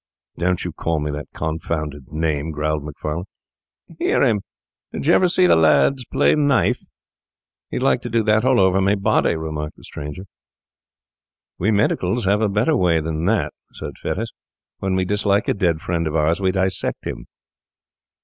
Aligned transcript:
'Don't 0.35 0.65
you 0.65 0.71
call 0.71 0.99
me 0.99 1.11
that 1.11 1.27
confounded 1.31 2.07
name,' 2.11 2.49
growled 2.49 2.83
Macfarlane. 2.83 3.25
'Hear 3.99 4.23
him! 4.23 4.41
Did 4.91 5.05
you 5.05 5.13
ever 5.13 5.27
see 5.29 5.45
the 5.45 5.55
lads 5.55 6.05
play 6.05 6.33
knife? 6.33 6.79
He 7.69 7.77
would 7.77 7.83
like 7.83 8.01
to 8.01 8.09
do 8.09 8.23
that 8.23 8.43
all 8.43 8.59
over 8.59 8.81
my 8.81 8.95
body,' 8.95 9.35
remarked 9.35 9.77
the 9.77 9.83
stranger. 9.83 10.23
'We 11.59 11.73
medicals 11.73 12.25
have 12.25 12.41
a 12.41 12.49
better 12.49 12.75
way 12.75 12.99
than 12.99 13.25
that,' 13.25 13.53
said 13.73 13.91
Fettes. 14.01 14.31
'When 14.79 14.95
we 14.95 15.05
dislike 15.05 15.47
a 15.47 15.53
dead 15.53 15.81
friend 15.81 16.07
of 16.07 16.15
ours, 16.15 16.41
we 16.41 16.49
dissect 16.51 17.05
him. 17.05 17.27